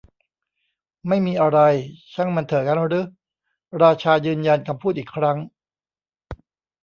[1.07, 1.59] ไม่มีอะไร
[2.13, 3.01] ช่างมันเถอะงั้นรึ?
[3.81, 5.37] ราชายืนยันคำพูดอีกครั้ง